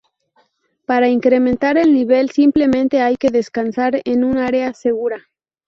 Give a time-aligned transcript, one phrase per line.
[0.87, 5.29] Para incrementar el nivel simplemente hay que descansar en un área segura.